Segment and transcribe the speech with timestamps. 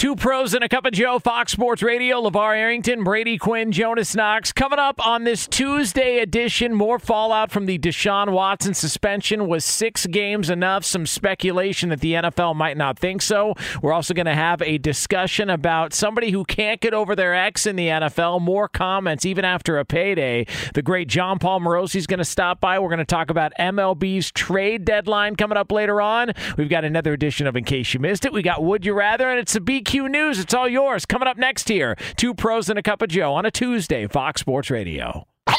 [0.00, 4.16] Two pros and a cup of Joe, Fox Sports Radio, LeVar Arrington, Brady Quinn, Jonas
[4.16, 4.50] Knox.
[4.50, 9.46] Coming up on this Tuesday edition, more fallout from the Deshaun Watson suspension.
[9.46, 10.86] Was six games enough?
[10.86, 13.52] Some speculation that the NFL might not think so.
[13.82, 17.66] We're also going to have a discussion about somebody who can't get over their ex
[17.66, 18.40] in the NFL.
[18.40, 20.46] More comments even after a payday.
[20.72, 22.78] The great Jon Paul Morosi is going to stop by.
[22.78, 26.32] We're going to talk about MLB's trade deadline coming up later on.
[26.56, 28.32] We've got another edition of In Case You Missed It.
[28.32, 30.38] We got Would You Rather, and it's a BQ News.
[30.38, 31.04] It's all yours.
[31.04, 34.40] Coming up next here, two pros and a cup of Joe on a Tuesday, Fox
[34.40, 35.26] Sports Radio.
[35.48, 35.56] Now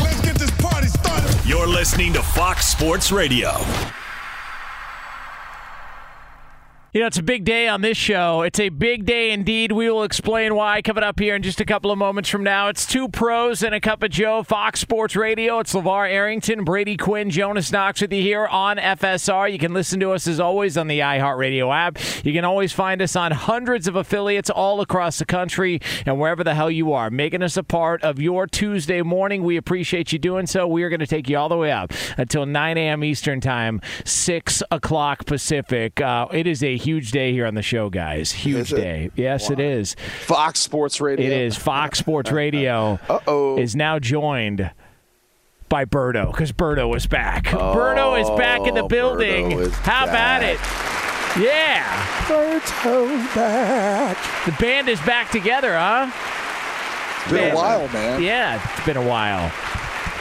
[0.00, 1.48] let's get this party started.
[1.48, 3.50] You're listening to Fox Sports Radio.
[6.94, 8.42] You know, it's a big day on this show.
[8.42, 9.72] It's a big day indeed.
[9.72, 12.68] We will explain why coming up here in just a couple of moments from now.
[12.68, 15.58] It's two pros and a cup of Joe, Fox Sports Radio.
[15.60, 19.50] It's LeVar Arrington, Brady Quinn, Jonas Knox with you here on FSR.
[19.50, 21.96] You can listen to us as always on the iHeartRadio app.
[22.26, 26.44] You can always find us on hundreds of affiliates all across the country and wherever
[26.44, 29.44] the hell you are, making us a part of your Tuesday morning.
[29.44, 30.68] We appreciate you doing so.
[30.68, 33.02] We are going to take you all the way up until 9 a.m.
[33.02, 35.98] Eastern Time, 6 o'clock Pacific.
[35.98, 38.32] Uh, it is a huge day here on the show, guys.
[38.32, 39.10] Huge day.
[39.14, 39.94] Yes, it is.
[40.26, 41.26] Fox Sports Radio.
[41.26, 41.56] It is.
[41.56, 43.58] Fox Sports Radio Uh-oh.
[43.58, 44.70] is now joined
[45.68, 47.44] by Birdo because Birdo is back.
[47.44, 49.70] Birdo is back in the Oh, building.
[49.70, 50.58] How about it?
[51.42, 51.86] Yeah.
[52.28, 54.44] Berto's back.
[54.44, 56.10] The band is back together, huh?
[57.22, 57.52] It's been Man.
[57.52, 58.22] a while, man.
[58.22, 59.50] Yeah, it's been a while.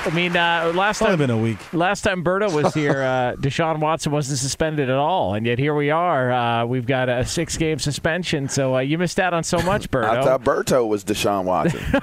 [0.03, 1.57] I mean, uh, last Only time been a week.
[1.73, 5.75] Last time Berto was here, uh, Deshaun Watson wasn't suspended at all, and yet here
[5.75, 6.31] we are.
[6.31, 10.05] Uh, we've got a six-game suspension, so uh, you missed out on so much, Berto.
[10.09, 10.23] I Berto.
[10.23, 11.81] thought Berto was Deshaun Watson.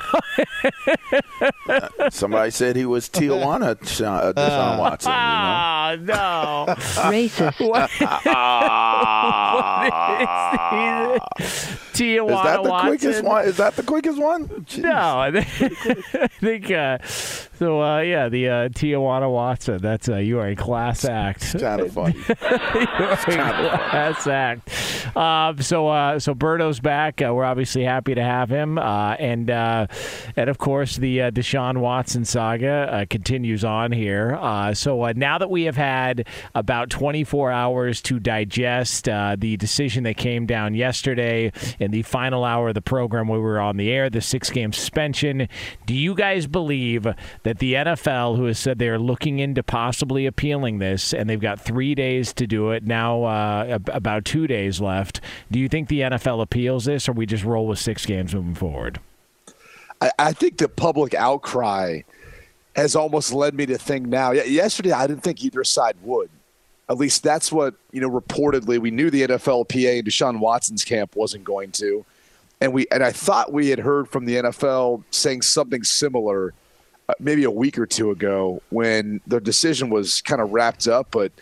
[1.69, 5.11] Uh, Somebody said he was Tijuana Deshaun, uh, Deshaun Watson.
[5.13, 5.23] You know?
[5.23, 6.67] Ah, no.
[7.11, 7.59] Racist.
[11.99, 12.89] Tijuana Is that the Watson.
[12.89, 13.45] quickest one?
[13.45, 14.49] Is that the quickest one?
[14.49, 14.79] Jeez.
[14.83, 17.83] No, I think, I think uh, so.
[17.83, 19.79] Uh, yeah, the uh, Tijuana Watson.
[19.79, 21.59] That's uh, you are a class act.
[21.59, 22.15] Kind of funny.
[22.83, 25.17] Class act.
[25.17, 27.21] Um, so, uh, so Berto's back.
[27.23, 29.87] Uh, we're obviously happy to have him, uh, and uh,
[30.37, 34.37] and of course the uh, Deshaun Watson saga uh, continues on here.
[34.41, 39.57] Uh, so uh, now that we have had about 24 hours to digest uh, the
[39.57, 43.61] decision that came down yesterday in the final hour of the program where we were
[43.61, 45.49] on the air, the six-game suspension.
[45.87, 47.07] Do you guys believe
[47.43, 51.41] that the NFL, who has said they are looking into possibly appealing this, and they've
[51.41, 55.21] got three days to do it now uh, about two days left?
[55.51, 58.55] Do you think the NFL appeals this, or we just roll with six games moving
[58.55, 59.01] forward?
[60.01, 62.03] I, I think the public outcry
[62.77, 64.31] has almost led me to think now.
[64.31, 66.31] Yesterday, I didn't think either side would.
[66.91, 68.09] At least that's what you know.
[68.09, 72.05] Reportedly, we knew the NFLPA and Deshaun Watson's camp wasn't going to.
[72.61, 76.55] and we and I thought we had heard from the NFL saying something similar,
[77.09, 81.09] uh, maybe a week or two ago when the decision was kind of wrapped up,
[81.11, 81.33] but.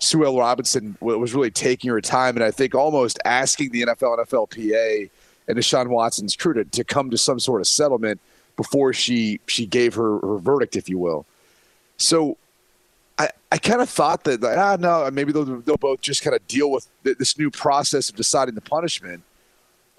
[0.00, 0.38] Sue L.
[0.38, 5.10] Robinson was really taking her time, and I think almost asking the NFL, NFLPA,
[5.48, 8.20] and Deshaun Watson's crew to, to come to some sort of settlement
[8.56, 11.24] before she she gave her, her verdict, if you will.
[11.96, 12.36] So
[13.18, 16.36] I, I kind of thought that, like, ah, no, maybe they'll, they'll both just kind
[16.36, 19.22] of deal with th- this new process of deciding the punishment.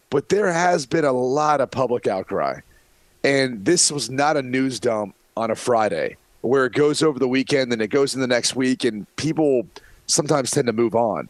[0.09, 2.61] But there has been a lot of public outcry.
[3.23, 7.27] And this was not a news dump on a Friday where it goes over the
[7.27, 9.67] weekend and it goes in the next week, and people
[10.07, 11.27] sometimes tend to move on.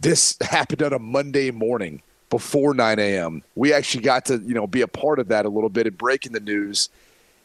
[0.00, 3.42] This happened on a Monday morning before 9 a.m.
[3.54, 5.96] We actually got to, you know, be a part of that a little bit and
[5.96, 6.88] breaking the news.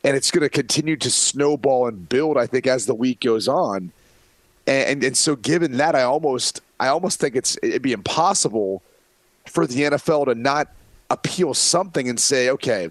[0.08, 3.48] And it's going to continue to snowball and build, I think, as the week goes
[3.48, 3.92] on.
[4.66, 8.82] And, and, and so given that, I almost I almost think it's it'd be impossible
[9.46, 10.70] for the NFL to not
[11.10, 12.90] appeal something and say, okay,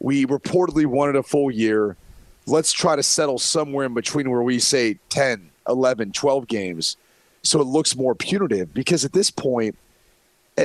[0.00, 1.96] we reportedly wanted a full year.
[2.46, 6.96] Let's try to settle somewhere in between where we say 10, 11, 12 games
[7.42, 8.72] so it looks more punitive.
[8.72, 9.76] Because at this point,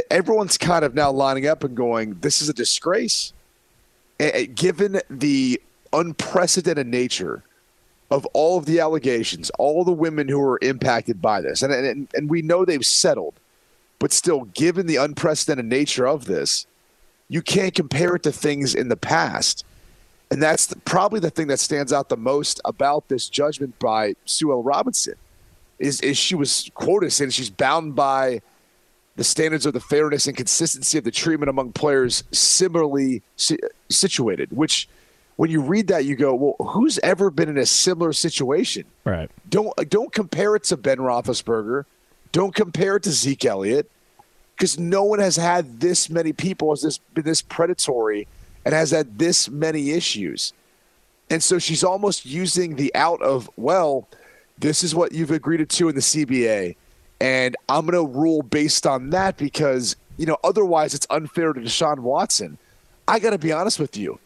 [0.10, 3.34] everyone's kind of now lining up and going, this is a disgrace.
[4.56, 5.62] Given the
[6.00, 7.44] unprecedented nature
[8.10, 12.08] of all of the allegations, all the women who are impacted by this, and, and,
[12.14, 13.34] and we know they've settled,
[14.00, 16.66] but still, given the unprecedented nature of this,
[17.28, 19.66] you can't compare it to things in the past.
[20.32, 24.14] And that's the, probably the thing that stands out the most about this judgment by
[24.26, 24.64] Sue L.
[24.64, 25.16] Robinson
[25.80, 28.42] is, is she was quoted saying she's bound by
[29.16, 33.58] the standards of the fairness and consistency of the treatment among players similarly si-
[33.90, 34.88] situated, which
[35.38, 38.86] when you read that, you go, well, who's ever been in a similar situation?
[39.06, 39.32] Right.
[39.50, 41.86] Don't don't compare it to Ben Roethlisberger.
[42.32, 43.90] Don't compare it to Zeke Elliott,
[44.56, 48.28] because no one has had this many people has this been this predatory
[48.66, 50.54] and has had this many issues.
[51.30, 54.08] And so she's almost using the out of well,
[54.58, 56.76] this is what you've agreed to in the CBA,
[57.22, 61.62] and I'm going to rule based on that because you know otherwise it's unfair to
[61.62, 62.58] Deshaun Watson.
[63.08, 64.20] I got to be honest with you.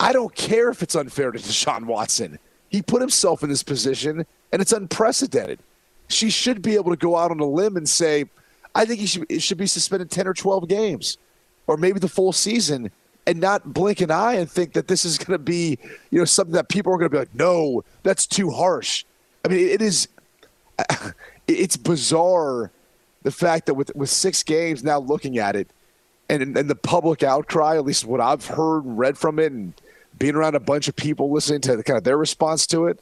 [0.00, 2.38] I don't care if it's unfair to Deshaun Watson.
[2.70, 5.58] He put himself in this position, and it's unprecedented.
[6.08, 8.24] She should be able to go out on a limb and say,
[8.74, 11.18] I think he should, should be suspended 10 or 12 games,
[11.66, 12.90] or maybe the full season,
[13.26, 15.78] and not blink an eye and think that this is going to be,
[16.10, 19.04] you know, something that people are going to be like, no, that's too harsh.
[19.44, 20.08] I mean, it is,
[21.46, 22.70] it's bizarre
[23.22, 25.68] the fact that with, with six games now looking at it,
[26.30, 29.74] and, and the public outcry, at least what I've heard and read from it, and
[30.20, 33.00] being around a bunch of people listening to kind of their response to it,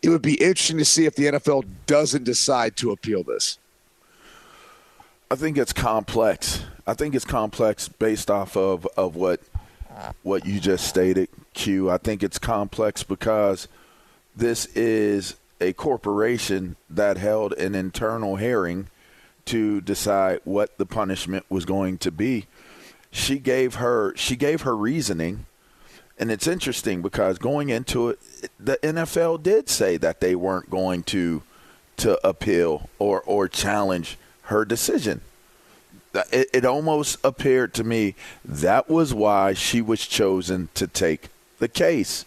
[0.00, 3.58] it would be interesting to see if the NFL doesn't decide to appeal this.
[5.30, 6.64] I think it's complex.
[6.86, 9.40] I think it's complex based off of, of what
[10.22, 11.90] what you just stated, Q.
[11.90, 13.66] I think it's complex because
[14.36, 18.86] this is a corporation that held an internal hearing
[19.46, 22.46] to decide what the punishment was going to be.
[23.10, 25.46] She gave her she gave her reasoning
[26.18, 28.18] and it's interesting because going into it
[28.58, 31.42] the NFL did say that they weren't going to
[31.98, 35.20] to appeal or or challenge her decision.
[36.32, 41.68] It, it almost appeared to me that was why she was chosen to take the
[41.68, 42.24] case.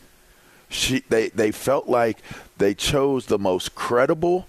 [0.70, 2.20] She they they felt like
[2.58, 4.48] they chose the most credible.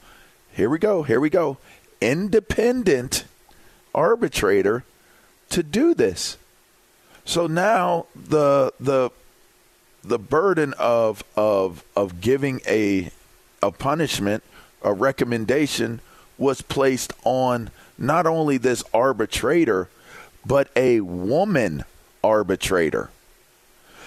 [0.53, 1.03] Here we go.
[1.03, 1.57] Here we go.
[2.01, 3.25] Independent
[3.95, 4.85] arbitrator
[5.51, 6.37] to do this.
[7.25, 9.11] So now the the
[10.03, 13.11] the burden of of of giving a
[13.63, 14.43] a punishment,
[14.83, 16.01] a recommendation
[16.39, 19.89] was placed on not only this arbitrator
[20.45, 21.85] but a woman
[22.25, 23.11] arbitrator.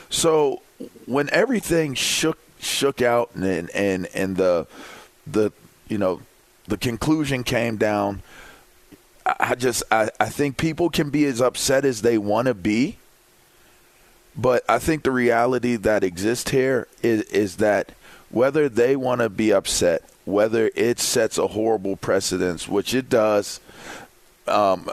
[0.10, 0.62] So
[1.06, 4.68] when everything shook shook out and and and the
[5.26, 5.52] the
[5.88, 6.22] you know
[6.68, 8.22] the conclusion came down
[9.26, 12.98] I just I, I think people can be as upset as they want to be
[14.38, 17.92] but I think the reality that exists here is is that
[18.30, 23.60] whether they want to be upset whether it sets a horrible precedence which it does
[24.48, 24.90] um,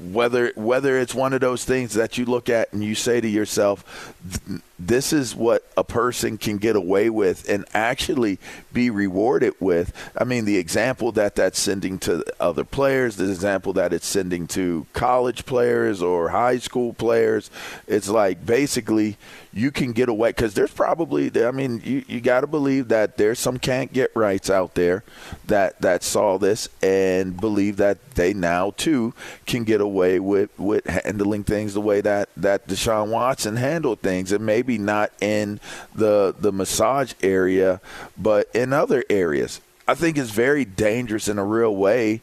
[0.00, 3.28] whether whether it's one of those things that you look at and you say to
[3.28, 4.14] yourself
[4.78, 8.38] this is what a person can get away with and actually
[8.72, 9.92] be rewarded with.
[10.18, 14.46] I mean the example that that's sending to other players the example that it's sending
[14.46, 17.50] to college players or high school players
[17.86, 19.16] it's like basically
[19.52, 23.16] you can get away because there's probably i mean you, you got to believe that
[23.16, 25.02] there's some can't get rights out there
[25.46, 29.14] that that saw this and believe that they now too
[29.44, 34.32] can get away with, with handling things the way that, that Deshaun Watson handled things,
[34.32, 35.60] and maybe not in
[35.94, 37.80] the the massage area,
[38.18, 39.60] but in other areas.
[39.88, 42.20] I think it's very dangerous in a real way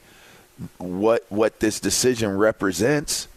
[0.77, 3.27] what what this decision represents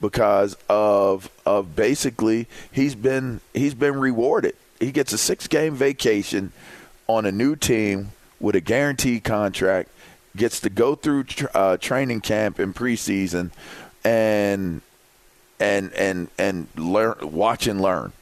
[0.00, 4.56] because of of basically he's been he's been rewarded.
[4.80, 6.52] He gets a six game vacation
[7.06, 9.88] on a new team with a guaranteed contract,
[10.36, 13.50] gets to go through uh, training camp and preseason,
[14.04, 14.82] and
[15.60, 18.12] and and and learn, watch and learn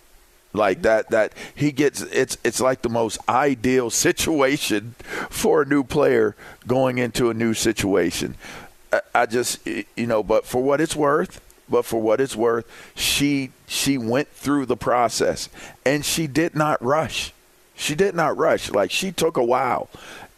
[0.52, 4.94] like that that he gets it's it's like the most ideal situation
[5.30, 8.36] for a new player going into a new situation.
[8.92, 12.66] I, I just you know but for what it's worth but for what it's worth
[12.94, 15.48] she she went through the process
[15.84, 17.32] and she did not rush.
[17.74, 18.70] She did not rush.
[18.70, 19.88] Like she took a while.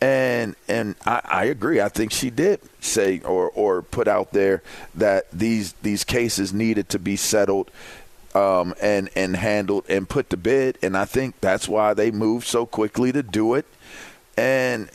[0.00, 1.80] And and I, I, agree.
[1.80, 4.62] I think she did say or or put out there
[4.94, 7.70] that these these cases needed to be settled
[8.34, 10.78] um, and and handled and put to bed.
[10.82, 13.66] And I think that's why they moved so quickly to do it.
[14.36, 14.90] And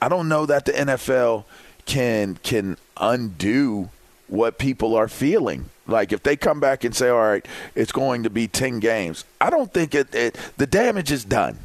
[0.00, 1.44] I don't know that the NFL
[1.86, 3.90] can can undo
[4.28, 5.66] what people are feeling.
[5.86, 9.24] Like if they come back and say, "All right, it's going to be ten games,"
[9.40, 11.58] I don't think it, it the damage is done.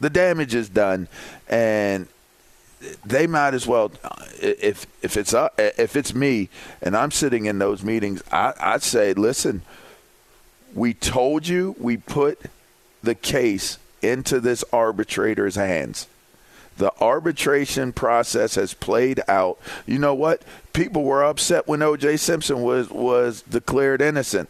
[0.00, 1.08] The damage is done,
[1.48, 2.08] and
[3.04, 3.92] they might as well
[4.40, 6.48] if if it's uh, if it's me
[6.82, 9.62] and I'm sitting in those meetings I, I'd say listen
[10.74, 12.40] we told you we put
[13.02, 16.08] the case into this arbitrator's hands.
[16.76, 19.60] The arbitration process has played out.
[19.86, 20.42] You know what?
[20.72, 22.16] People were upset when O.J.
[22.16, 24.48] Simpson was was declared innocent.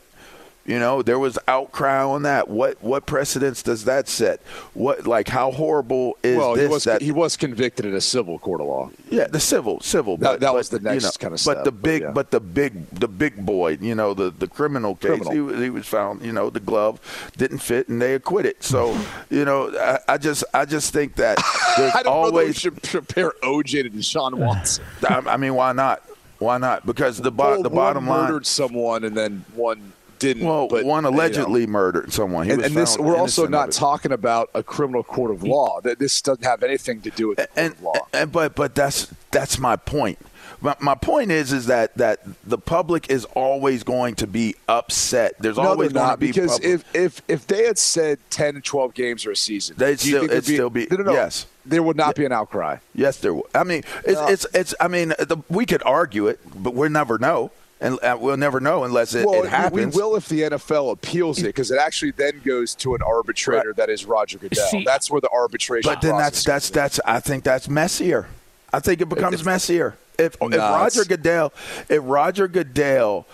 [0.67, 2.49] You know, there was outcry on that.
[2.49, 4.41] What what precedence does that set?
[4.73, 6.63] What like how horrible is well, this?
[6.63, 8.91] He was, that, he was convicted in a civil court of law.
[9.11, 10.17] Yeah, the civil, civil.
[10.17, 11.57] That, but, that but, was the next you know, kind of step.
[11.57, 12.13] But the big, but, yeah.
[12.13, 13.77] but the big, the big boy.
[13.79, 15.11] You know, the the criminal case.
[15.11, 15.33] Criminal.
[15.33, 16.25] He, was- he was found.
[16.25, 16.99] You know, the glove
[17.37, 18.63] didn't fit, and they acquitted.
[18.63, 18.99] So,
[19.31, 21.37] you know, I, I just I just think that
[21.77, 22.59] there's I don't know that we always.
[22.59, 24.85] should compare OJ to Deshaun Watson.
[25.07, 26.03] I, I mean, why not?
[26.39, 26.85] Why not?
[26.85, 28.25] Because the bo- Both the bottom line.
[28.25, 30.47] murdered someone and then one didn't.
[30.47, 31.17] Well, but, one you know.
[31.17, 32.47] allegedly murdered someone.
[32.47, 35.81] He and, was and this we're also not talking about a criminal court of law.
[35.83, 38.07] That this doesn't have anything to do with and, of law.
[38.13, 40.19] and but but that's that's my point.
[40.61, 45.35] My, my point is is that that the public is always going to be upset.
[45.39, 46.71] There's no, always going to be because public.
[46.73, 50.45] if, if if they had said 10 12 games or a season, They'd still- it'd
[50.45, 51.13] still be- no, no, no.
[51.13, 51.47] yes.
[51.67, 52.79] there would not be an outcry.
[52.95, 53.35] yes, there.
[53.35, 53.45] would.
[53.55, 54.75] I mean, it's Uh, it's it's.
[54.81, 57.51] I mean, the, we could argue it, but we'll never know,
[57.85, 59.95] and uh, we'll never know unless it, well, it happens.
[59.95, 63.69] we will if the NFL appeals it because it actually then goes to an arbitrator
[63.69, 63.77] Right.
[63.77, 64.67] that is Roger Goodell.
[64.69, 65.91] See- that's where the arbitration.
[65.91, 66.75] But then that's that's in.
[66.75, 67.01] that's.
[67.05, 68.27] I think that's messier.
[68.73, 71.53] I think it becomes It's- messier if if Roger Goodell
[71.89, 73.27] if Roger Goodell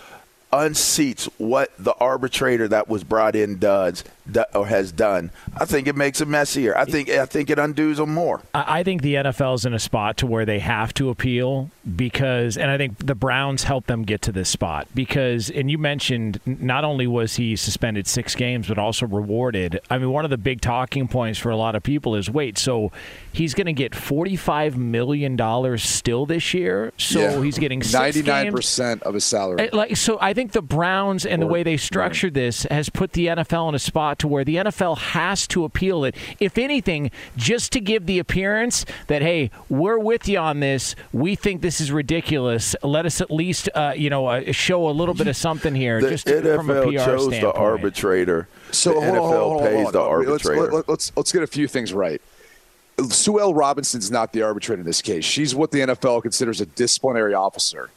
[0.51, 4.03] unseats what the arbitrator that was brought in does
[4.53, 5.31] or has done.
[5.59, 6.77] I think it makes it messier.
[6.77, 8.41] I think I think it undoes them more.
[8.53, 12.57] I I think the NFL's in a spot to where they have to appeal because,
[12.57, 16.39] and I think the Browns helped them get to this spot because, and you mentioned
[16.45, 19.79] not only was he suspended six games, but also rewarded.
[19.89, 22.57] I mean, one of the big talking points for a lot of people is wait,
[22.57, 22.91] so
[23.31, 26.91] he's going to get $45 million still this year?
[26.97, 27.43] So Yeah.
[27.43, 29.69] he's getting six 99% of his salary.
[29.69, 33.13] Uh, Like so, I think the Browns and the way they structured this has put
[33.13, 36.15] the NFL in a spot to where the NFL has to appeal it.
[36.39, 40.95] If anything, just to give the appearance that hey, we're with you on this.
[41.13, 42.75] We think this is ridiculous.
[42.83, 46.01] Let us at least, uh, you know, uh, show a little bit of something here,
[46.01, 47.41] The just to- from a NFL PR chose standpoint.
[47.55, 48.47] the arbitrator.
[48.71, 50.25] So the hold NFL hold on, hold on, pays hold the on.
[50.25, 50.71] Let's, arbitrator.
[50.77, 52.21] let, let's let's get a few things right.
[53.09, 53.53] Sue L.
[53.53, 55.25] Robinson's not the arbitrator in this case.
[55.25, 57.89] She's what the NFL considers a disciplinary officer.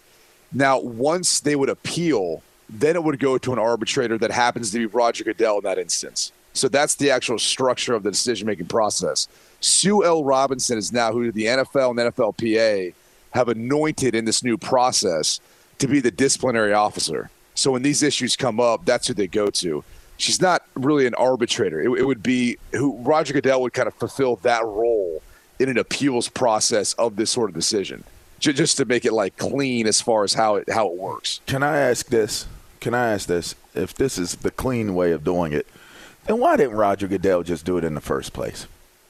[0.54, 4.78] Now, once they would appeal, then it would go to an arbitrator that happens to
[4.78, 6.32] be Roger Goodell in that instance.
[6.52, 9.26] So that's the actual structure of the decision making process.
[9.60, 10.24] Sue L.
[10.24, 12.94] Robinson is now who the NFL and NFLPA
[13.32, 15.40] have anointed in this new process
[15.78, 17.30] to be the disciplinary officer.
[17.56, 19.82] So when these issues come up, that's who they go to.
[20.16, 21.80] She's not really an arbitrator.
[21.80, 25.22] It, it would be who Roger Goodell would kind of fulfill that role
[25.58, 28.04] in an appeals process of this sort of decision,
[28.38, 31.40] just to make it like clean as far as how it how it works.
[31.46, 32.46] Can I ask this?
[32.80, 33.54] Can I ask this?
[33.74, 35.66] If this is the clean way of doing it,
[36.26, 38.66] then why didn't Roger Goodell just do it in the first place?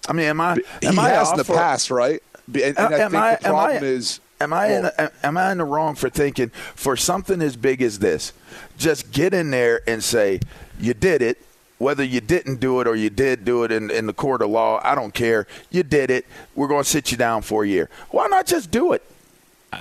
[0.09, 0.57] I mean, am I?
[0.81, 2.23] He I has in the for- past, right?
[2.47, 5.13] And, and uh, I think I, the am problem I, is am I in the,
[5.23, 8.33] am I in the wrong for thinking for something as big as this,
[8.77, 10.41] just get in there and say
[10.79, 11.39] you did it,
[11.79, 14.51] whether you didn't do it or you did do it in, in the court of
[14.51, 15.47] law, I don't care.
[15.71, 16.27] You did it.
[16.55, 17.89] We're going to sit you down for a year.
[18.11, 19.03] Why not just do it?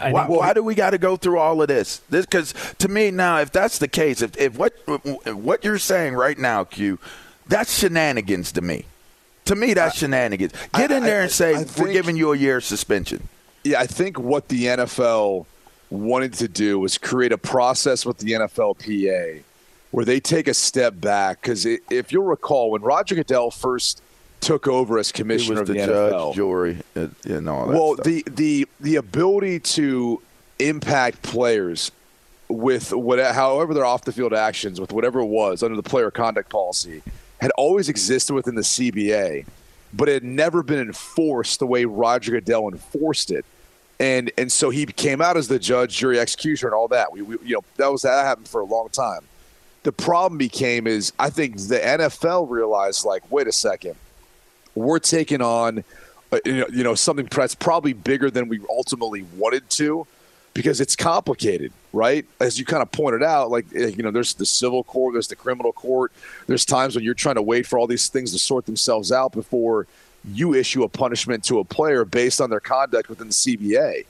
[0.01, 2.01] I why, think- why do we got to go through all of this?
[2.09, 4.73] This because to me now, if that's the case, if, if what
[5.33, 6.99] what you're saying right now, Q,
[7.47, 8.85] that's shenanigans to me.
[9.45, 10.53] To me, that's shenanigans.
[10.73, 13.27] Get in I- there and say I we're giving you a year suspension.
[13.63, 15.45] Yeah, I think what the NFL
[15.89, 19.43] wanted to do was create a process with the NFLPA
[19.91, 21.41] where they take a step back.
[21.41, 24.01] Because if you'll recall, when Roger Goodell first
[24.43, 27.73] took over as commissioner of the, the, judge, NFL, jury, uh, and all that.
[27.73, 28.05] well, stuff.
[28.05, 30.21] the the the ability to
[30.59, 31.91] impact players
[32.49, 36.11] with what, however their off the field actions, with whatever it was under the player
[36.11, 37.01] conduct policy,
[37.39, 39.45] had always existed within the CBA,
[39.93, 43.45] but it had never been enforced the way Roger Goodell enforced it.
[43.99, 47.11] And and so he came out as the judge, jury, executioner, and all that.
[47.11, 49.21] We, we you know that was that happened for a long time.
[49.83, 53.95] The problem became is I think the NFL realized like, wait a second,
[54.75, 55.83] we're taking on
[56.31, 60.07] uh, you know, you know something that's probably bigger than we ultimately wanted to
[60.53, 62.25] because it's complicated right?
[62.39, 65.27] As you kind of pointed out like eh, you know there's the civil court there's
[65.27, 66.11] the criminal court
[66.47, 69.31] there's times when you're trying to wait for all these things to sort themselves out
[69.31, 69.85] before
[70.25, 74.05] you issue a punishment to a player based on their conduct within the cba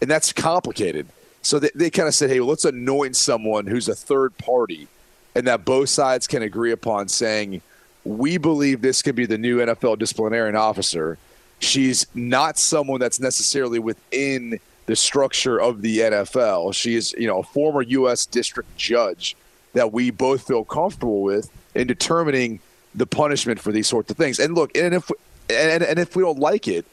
[0.00, 1.06] and that's complicated.
[1.40, 4.88] So they, they kind of said hey well, let's anoint someone who's a third party.
[5.34, 7.60] And that both sides can agree upon saying
[8.04, 11.18] we believe this could be the new NFL disciplinarian officer.
[11.58, 16.74] She's not someone that's necessarily within the structure of the NFL.
[16.74, 18.26] She is, you know, a former U.S.
[18.26, 19.36] district judge
[19.72, 22.60] that we both feel comfortable with in determining
[22.94, 24.38] the punishment for these sorts of things.
[24.38, 25.10] And look, and if
[25.48, 26.86] and, and if we don't like it,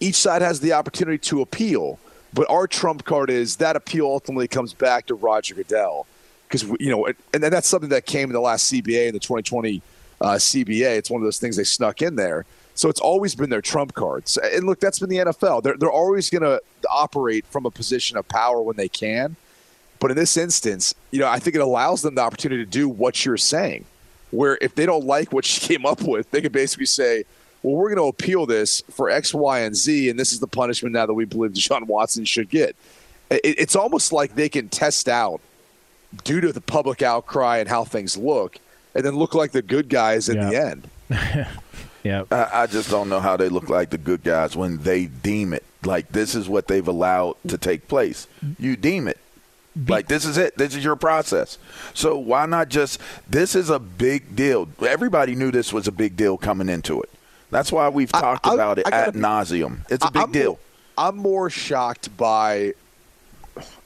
[0.00, 1.98] each side has the opportunity to appeal.
[2.34, 6.06] But our trump card is that appeal ultimately comes back to Roger Goodell
[6.46, 9.20] because you know, and then that's something that came in the last CBA in the
[9.20, 9.82] 2020
[10.20, 10.96] uh, CBA.
[10.96, 12.44] It's one of those things they snuck in there.
[12.74, 14.36] So it's always been their trump cards.
[14.36, 15.62] And look, that's been the NFL.
[15.64, 19.36] They're they're always going to operate from a position of power when they can.
[19.98, 22.88] But in this instance, you know, I think it allows them the opportunity to do
[22.88, 23.84] what you're saying.
[24.30, 27.24] Where if they don't like what she came up with, they could basically say,
[27.62, 30.46] "Well, we're going to appeal this for X, Y, and Z, and this is the
[30.46, 32.76] punishment now that we believe Deshaun Watson should get."
[33.30, 35.40] It, it's almost like they can test out
[36.24, 38.58] due to the public outcry and how things look,
[38.94, 40.50] and then look like the good guys in Yeah.
[40.50, 40.88] the end.
[42.04, 42.24] yeah.
[42.30, 45.52] I, I just don't know how they look like the good guys when they deem
[45.52, 48.26] it like this is what they've allowed to take place.
[48.58, 49.18] You deem it.
[49.86, 50.56] Like this is it.
[50.58, 51.56] This is your process.
[51.94, 54.68] So why not just this is a big deal.
[54.84, 57.10] Everybody knew this was a big deal coming into it.
[57.50, 59.80] That's why we've talked I- about it I gotta ad nauseum.
[59.88, 60.58] It's a big I'm deal.
[60.96, 62.74] I'm more shocked by.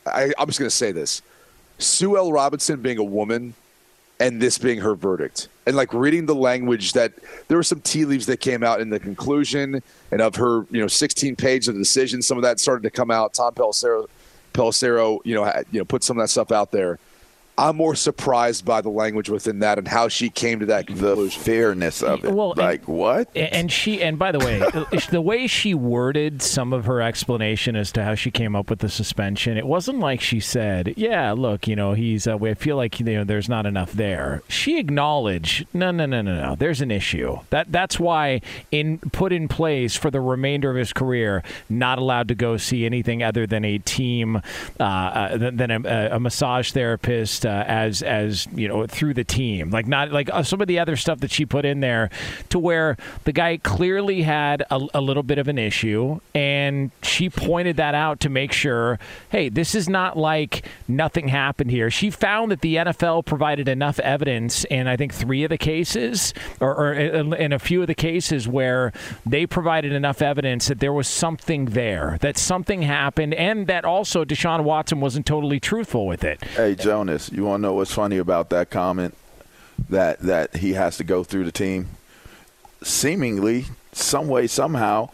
[0.06, 1.20] I, I'm just going to say this:
[1.78, 2.32] Sue L.
[2.32, 3.54] Robinson being a woman,
[4.22, 7.12] and this being her verdict, and like reading the language that
[7.48, 9.82] there were some tea leaves that came out in the conclusion,
[10.12, 12.22] and of her, you know, 16 page of the decision.
[12.22, 13.34] Some of that started to come out.
[13.34, 14.06] Tom Pelissero,
[14.54, 17.00] Pelissero, you know, had, you know, put some of that stuff out there.
[17.58, 21.30] I'm more surprised by the language within that and how she came to that The
[21.30, 22.32] fairness of it.
[22.32, 23.28] Well, and- like what?
[23.36, 24.58] And she, and by the way,
[25.10, 28.78] the way she worded some of her explanation as to how she came up with
[28.78, 32.26] the suspension, it wasn't like she said, "Yeah, look, you know, he's.
[32.26, 36.22] Uh, I feel like you know, there's not enough there." She acknowledged, "No, no, no,
[36.22, 36.54] no, no.
[36.54, 37.38] There's an issue.
[37.50, 42.28] That that's why in put in place for the remainder of his career, not allowed
[42.28, 44.36] to go see anything other than a team,
[44.80, 49.24] uh, uh, than, than a, a massage therapist uh, as as you know through the
[49.24, 49.70] team.
[49.70, 52.10] Like not like uh, some of the other stuff that she put in there,
[52.50, 57.30] to where the guy clearly had a, a little bit of an issue, and she
[57.30, 58.98] pointed that out to make sure,
[59.30, 61.90] hey, this is not like nothing happened here.
[61.90, 66.34] She found that the NFL provided enough evidence in I think three of the cases,
[66.60, 68.92] or, or in in a few of the cases where
[69.26, 74.24] they provided enough evidence that there was something there, that something happened, and that also
[74.24, 76.42] Deshaun Watson wasn't totally truthful with it.
[76.44, 79.16] Hey Jonas, you want to know what's funny about that comment?
[79.88, 81.88] That that he has to go through the team.
[82.82, 85.10] Seemingly, some way, somehow,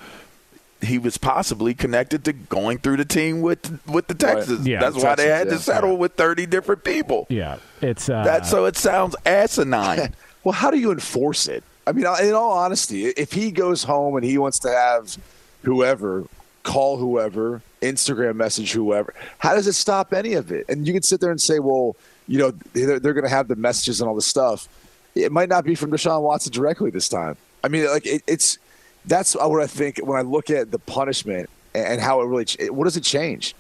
[0.81, 4.67] he was possibly connected to going through the team with with the Texans.
[4.67, 5.75] Yeah, That's why they had Texans, to yeah.
[5.77, 7.27] settle with thirty different people.
[7.29, 10.15] Yeah, it's uh, That so it sounds asinine.
[10.45, 11.65] Well, how do you enforce it?
[11.87, 15.19] I mean, in all honesty, if he goes home and he wants to have
[15.63, 16.25] whoever
[16.69, 20.67] call whoever, Instagram message whoever, how does it stop any of it?
[20.69, 23.49] And you can sit there and say, well, you know, they're, they're going to have
[23.49, 24.69] the messages and all this stuff.
[25.15, 27.37] It might not be from Deshaun Watson directly this time.
[27.65, 28.59] I mean, like it, it's
[29.07, 32.47] that's what I think when I look at the punishment and how it really.
[32.71, 33.55] What does it change?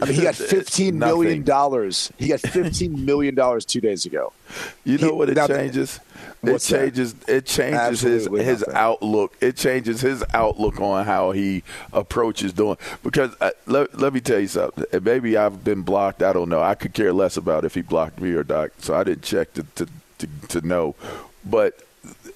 [0.00, 2.12] I mean, he got fifteen million dollars.
[2.18, 4.32] He got fifteen million dollars two days ago.
[4.84, 5.98] You know He- what it now- changes?
[6.46, 6.78] It What's that?
[6.78, 7.14] changes.
[7.26, 9.36] It changes Absolutely his his outlook.
[9.40, 12.76] It changes his outlook on how he approaches doing.
[13.02, 14.84] Because uh, let, let me tell you something.
[15.02, 16.22] Maybe I've been blocked.
[16.22, 16.62] I don't know.
[16.62, 18.70] I could care less about if he blocked me or not.
[18.78, 19.86] So I didn't check to to,
[20.18, 20.94] to, to know.
[21.44, 21.85] But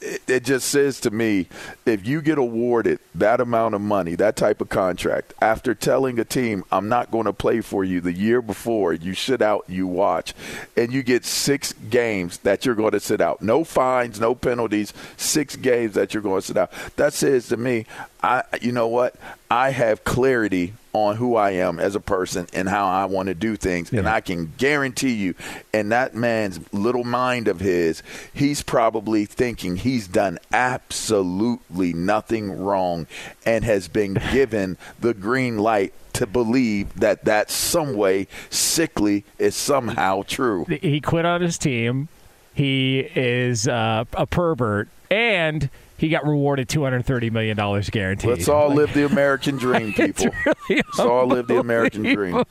[0.01, 1.47] it, it just says to me
[1.87, 6.25] if you get awarded that amount of money, that type of contract, after telling a
[6.25, 9.87] team, I'm not going to play for you the year before, you sit out, you
[9.87, 10.35] watch,
[10.77, 13.43] and you get six games that you're going to sit out.
[13.43, 16.73] No fines, no penalties, six games that you're going to sit out.
[16.97, 17.87] That says to me,
[18.23, 19.15] I, you know what?
[19.51, 23.35] I have clarity on who I am as a person and how I want to
[23.35, 23.93] do things.
[23.93, 25.35] And I can guarantee you,
[25.73, 28.03] in that man's little mind of his,
[28.35, 33.07] he's probably thinking he's done absolutely nothing wrong
[33.47, 39.55] and has been given the green light to believe that that some way sickly is
[39.55, 40.65] somehow true.
[40.65, 42.09] he quit on his team.
[42.53, 48.31] He is uh, a pervert, and he got rewarded two hundred thirty million dollars guaranteed.
[48.31, 50.31] Let's all Like, live the American dream, people.
[50.71, 52.43] Let's all live the American dream.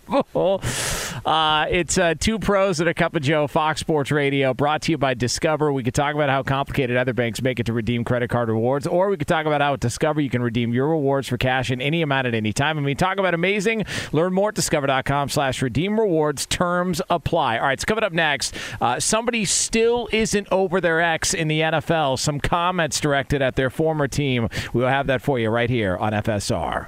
[1.26, 4.92] Uh, it's uh, two pros and a cup of Joe, Fox Sports Radio, brought to
[4.92, 5.74] you by Discover.
[5.74, 8.88] We could talk about how complicated other banks make it to redeem credit card rewards,
[8.88, 11.72] or we could talk about how at Discover you can redeem your rewards for cash
[11.72, 12.78] in any amount at any time.
[12.78, 13.86] I mean, talk about amazing.
[14.12, 16.46] Learn more at discover.com slash redeem rewards.
[16.46, 17.58] Terms apply.
[17.58, 18.56] All right, it's coming up next.
[18.80, 22.20] Uh, somebody still isn't over their ex in the NFL.
[22.20, 24.50] Some comments directed at their former team.
[24.74, 26.88] We will have that for you right here on FSR.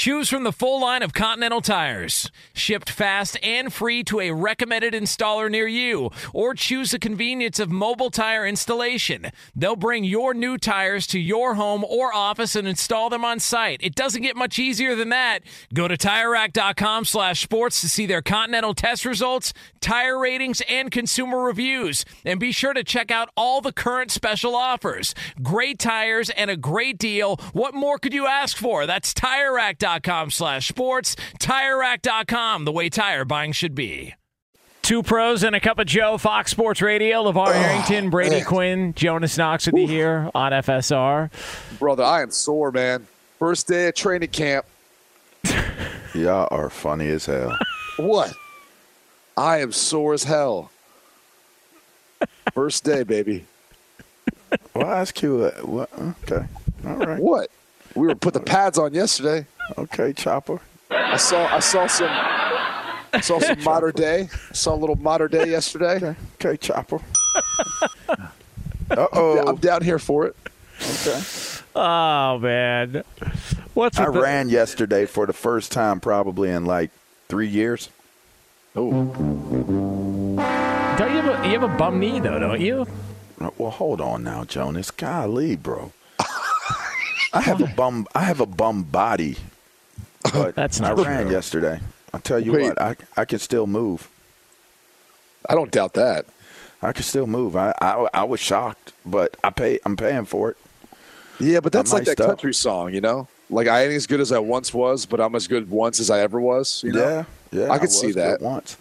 [0.00, 4.94] Choose from the full line of Continental tires, shipped fast and free to a recommended
[4.94, 9.30] installer near you, or choose the convenience of mobile tire installation.
[9.54, 13.80] They'll bring your new tires to your home or office and install them on site.
[13.82, 15.40] It doesn't get much easier than that.
[15.74, 22.38] Go to TireRack.com/sports to see their Continental test results, tire ratings, and consumer reviews, and
[22.38, 25.14] be sure to check out all the current special offers.
[25.42, 27.36] Great tires and a great deal.
[27.52, 28.86] What more could you ask for?
[28.86, 31.16] That's TireRack.com slash sports.
[31.38, 34.14] TireRack.com, the way tire buying should be.
[34.82, 37.22] Two pros and a cup of Joe, Fox Sports Radio.
[37.22, 38.44] LeVar Arrington, Brady man.
[38.44, 41.30] Quinn, Jonas Knox with you here on FSR.
[41.78, 43.06] Brother, I am sore, man.
[43.38, 44.66] First day of training camp.
[46.14, 47.56] Y'all are funny as hell.
[47.98, 48.32] What?
[49.40, 50.70] I am sore as hell.
[52.52, 53.46] First day, baby.
[54.74, 55.88] Well, I ask you, uh, what?
[56.24, 56.44] Okay,
[56.86, 57.50] all right, What?
[57.94, 59.46] We were put the pads on yesterday.
[59.78, 60.60] okay, Chopper.
[60.90, 64.28] I saw I saw some I saw some Mater Dei.
[64.50, 65.96] I saw a little Mater Dei yesterday.
[65.96, 67.00] Okay, okay, Chopper.
[68.08, 70.36] Uh oh, I'm down here for it.
[70.82, 71.22] Okay.
[71.74, 73.04] Oh, man.
[73.72, 76.90] What's I with the- ran yesterday for the first time probably in like
[77.28, 77.88] three years.
[78.76, 78.90] Oh.
[80.98, 82.86] Don't you have a, you have a bum knee, though, don't you?
[83.58, 84.90] Well, hold on now, Jonas.
[84.90, 85.92] Golly, bro.
[87.32, 88.06] I have a bum.
[88.14, 89.36] I have a bum body.
[90.32, 91.32] But That's I not ran true.
[91.32, 91.80] yesterday.
[92.12, 92.62] I tell you Wait.
[92.64, 94.08] what, I I can still move.
[95.48, 96.26] I don't doubt that.
[96.82, 97.56] I can still move.
[97.56, 99.78] I I, I was shocked, but I pay.
[99.86, 100.56] I'm paying for it.
[101.40, 102.26] Yeah, but that's I'm like that up.
[102.28, 103.26] country song, you know?
[103.48, 106.10] Like I ain't as good as I once was, but I'm as good once as
[106.10, 106.82] I ever was.
[106.84, 107.00] You know?
[107.08, 107.70] Yeah, yeah.
[107.70, 108.40] I could see that.
[108.40, 108.76] once.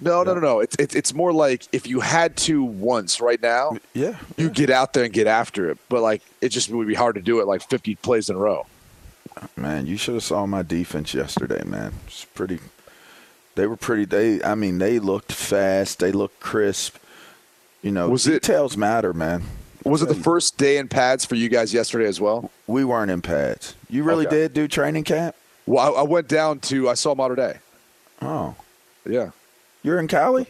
[0.00, 0.60] No, no, no, no.
[0.60, 4.68] It's it's it's more like if you had to once right now, Yeah, you get
[4.70, 5.78] out there and get after it.
[5.88, 8.38] But like it just would be hard to do it like 50 plays in a
[8.38, 8.66] row.
[9.56, 9.86] man.
[9.86, 11.92] You should have saw my defense yesterday, man.
[12.06, 12.58] It's pretty.
[13.54, 14.04] They were pretty.
[14.04, 14.42] They.
[14.42, 16.00] I mean, they looked fast.
[16.00, 16.96] They looked crisp.
[17.82, 19.42] You know, Was it- details matter, man.
[19.84, 22.50] Was it the first day in pads for you guys yesterday as well?
[22.66, 23.74] We weren't in pads.
[23.90, 24.36] You really Okay.
[24.36, 25.36] did do training camp?
[25.66, 27.58] Well, I, I went down to I saw Mater Dei.
[28.22, 28.54] Oh,
[29.08, 29.30] Yeah,
[29.82, 30.46] you're in Cali?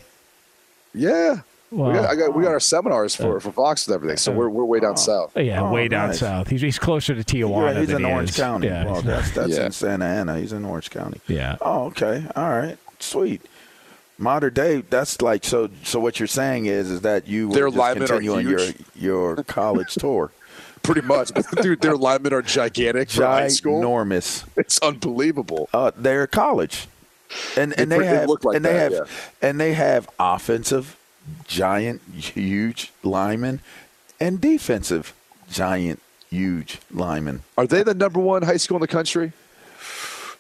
[0.95, 1.41] yeah.
[1.71, 1.89] Wow.
[1.89, 4.49] We got, I got we got our seminars for, for Fox and everything, so we're
[4.49, 5.33] we're way down south.
[5.35, 6.21] Oh, yeah, Oh, way down nice.
[6.21, 6.47] south.
[6.49, 7.73] He's, he's closer to Tijuana.
[7.75, 8.67] Yeah, he's than in he Orange is- County.
[8.69, 9.67] Yeah, well, he's that's that's Yeah.
[9.67, 10.39] in Santa Ana.
[10.39, 11.21] He's in Orange County.
[11.27, 11.57] Yeah.
[11.61, 12.27] Oh, okay.
[12.37, 12.77] All right.
[13.01, 13.43] Sweet.
[14.19, 14.83] Mater Dei.
[14.83, 15.69] That's like so.
[15.83, 18.61] So what you're saying is, is that you Their were just linemen are continuing your
[18.61, 18.77] huge.
[18.95, 20.31] your college tour.
[20.85, 23.81] Pretty much, dude, their linemen are gigantic for high school.
[23.83, 24.45] Ginormous.
[24.57, 25.69] It's unbelievable.
[25.75, 26.87] Uh, they're college,
[27.57, 29.49] and and They they, have like and they that, have yeah.
[29.49, 30.97] and they have offensive
[31.47, 33.61] giant, huge linemen,
[34.21, 35.15] and defensive
[35.51, 37.43] giant, huge linemen.
[37.57, 39.33] Are they the number one high school in the country?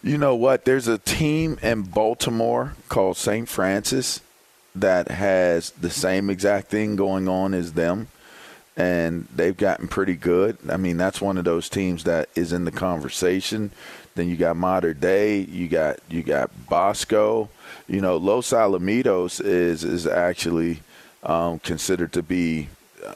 [0.02, 0.66] You know what?
[0.66, 3.48] There's a team in Baltimore called St.
[3.48, 4.20] Francis
[4.74, 8.08] that has the same exact thing going on as them,
[8.76, 10.58] and they've gotten pretty good.
[10.68, 13.70] I mean, that's one of those teams that is in the conversation.
[14.14, 17.48] Then you got Mater Dei, you got you got Bosco.
[17.88, 20.80] You know, Los Alamitos is is actually
[21.24, 22.68] um, considered to be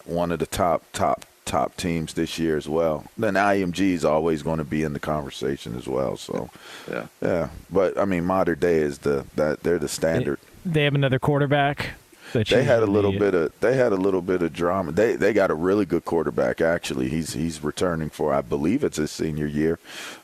[0.05, 3.05] one of the top top top teams this year as well.
[3.17, 6.17] Then IMG is always going to be in the conversation as well.
[6.17, 6.51] So
[6.91, 7.07] Yeah.
[7.23, 10.39] yeah, but I mean, Mater Dei is the that they're the standard.
[10.67, 11.91] They have another quarterback.
[12.35, 14.93] They had a usually- little bit of they had a little bit of drama.
[14.93, 17.09] They they got a really good quarterback actually.
[17.09, 19.79] He's he's returning for I believe it's his senior year,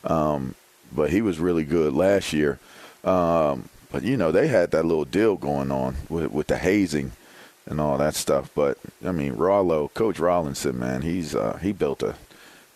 [0.04, 0.54] um,
[0.94, 2.58] but he was really good last year.
[3.04, 7.12] Um, but you know they had that little deal going on with with the hazing
[7.66, 8.50] and all that stuff.
[8.54, 12.14] But I mean, Rollo, Coach Rollinson, man, he's uh, he built a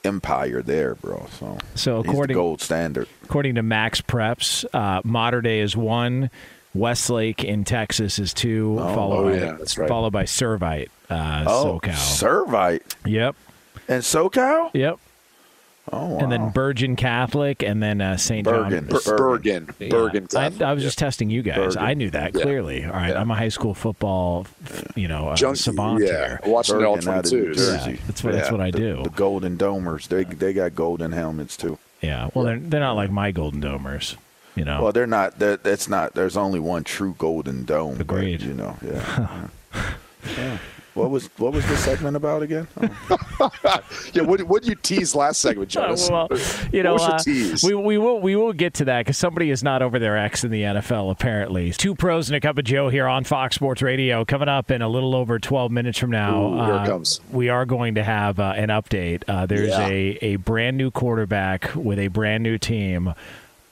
[0.05, 1.27] empire there, bro.
[1.39, 3.09] So So according- gold standard.
[3.25, 6.31] According to Max Preps, uh, Mater Dei is one.
[6.75, 9.89] Westlake in Texas is two, followed oh, by yeah, that's right.
[9.89, 11.95] followed by Servite, uh, Oh, SoCal.
[11.95, 13.35] Servite yep,
[13.89, 14.71] and SoCal.
[14.75, 14.99] yep.
[15.93, 16.19] Oh, wow.
[16.19, 18.45] and then Bergen Catholic, and then uh, St.
[18.47, 18.71] John.
[18.71, 18.87] Bergen.
[18.87, 19.89] Ber- Bergen, Yeah.
[19.89, 20.25] Bergen.
[20.25, 20.87] I, Catholic, I was yeah.
[20.89, 21.57] just testing you guys.
[21.57, 21.83] Bergen.
[21.83, 22.43] I knew that Yeah.
[22.43, 22.85] clearly.
[22.85, 23.21] All right, Yeah.
[23.21, 24.47] I'm a high school football,
[24.95, 26.07] you know, uh, Junkie, savant yeah.
[26.07, 26.41] here.
[26.45, 27.57] Watching the all Bergen out of 22s.
[27.57, 27.91] Jersey.
[27.93, 29.01] Yeah, that's what that's what I The- do.
[29.05, 31.79] The Golden Domers, they they got golden helmets too.
[32.01, 34.17] yeah, well, they're they're not like my Golden Domers,
[34.55, 34.83] you know.
[34.83, 35.39] Well, they're not.
[35.39, 36.15] That that's not.
[36.15, 37.95] There's only one true Golden Dome.
[37.95, 38.43] but, Agreed.
[38.43, 38.77] you know.
[38.85, 39.49] Yeah.
[40.37, 40.59] yeah.
[40.99, 42.67] What was what was this segment about again?
[42.81, 43.51] Oh.
[44.13, 46.11] Yeah, what what did you tease last segment, Jonas?
[46.11, 46.29] well,
[46.73, 47.63] you know, what was your uh, tease?
[47.63, 50.43] we, we will we will get to that because somebody is not over their ex
[50.45, 51.11] in the NFL.
[51.11, 54.25] Apparently, two pros and a cup of Joe here on Fox Sports Radio.
[54.25, 57.21] Coming up in a little over twelve minutes from now, Ooh, here uh, comes.
[57.31, 59.23] we are going to have uh, an update.
[59.29, 59.87] Uh, there's Yeah.
[59.87, 63.15] a a brand new quarterback with a brand new team.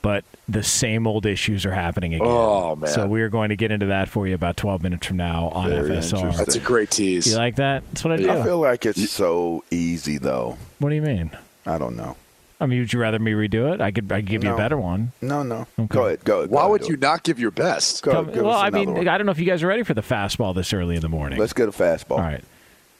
[0.07, 2.29] But the same old issues are happening again.
[2.31, 2.89] Oh, man.
[2.89, 5.49] So we are going to get into that for you about 12 minutes from now
[5.49, 5.95] on Very FSR.
[5.95, 6.31] interesting.
[6.37, 7.27] That's a great tease.
[7.27, 7.83] You like that?
[7.89, 8.31] That's what I do.
[8.31, 10.59] I feel like it's so easy though.
[10.79, 11.33] what do you mean?
[11.67, 12.15] I don't know.
[12.61, 13.81] I mean, would you rather me redo it?
[13.81, 14.13] I could.
[14.13, 15.11] I could give you a better one.
[15.21, 15.67] No, no.
[15.77, 15.87] Okay.
[15.89, 16.25] Go ahead.
[16.25, 16.51] Go ahead.
[16.51, 18.05] Why go would ahead, you not give your best?
[18.05, 19.09] Go, Come- give well, us I mean, one.
[19.09, 21.09] I don't know if you guys are ready for the fastball this early in the
[21.09, 21.41] morning.
[21.41, 22.13] Let's get a fastball.
[22.13, 22.45] All right.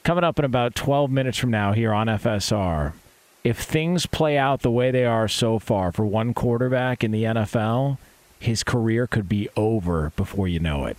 [0.03, 2.95] Coming up in about 12 minutes from now here on FSR,
[3.47, 7.23] if things play out the way they are so far for one quarterback in the
[7.23, 7.97] NFL,
[8.41, 10.97] his career could be over before you know it.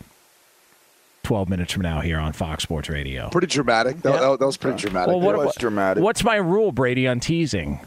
[1.24, 3.28] 12 minutes from now here on Fox Sports Radio.
[3.30, 4.02] Pretty dramatic.
[4.02, 4.36] That, Yeah.
[4.40, 5.10] that- was pretty dramatic.
[5.10, 6.02] Well, what- It was dramatic.
[6.02, 7.82] What's my rule, Brady, on teasing?